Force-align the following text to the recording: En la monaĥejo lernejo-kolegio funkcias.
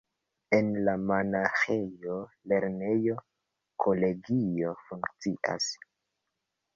En 0.59 0.69
la 0.85 0.93
monaĥejo 1.09 2.15
lernejo-kolegio 2.53 4.73
funkcias. 4.89 5.69